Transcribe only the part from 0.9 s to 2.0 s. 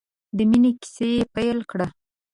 یې پیل کړه.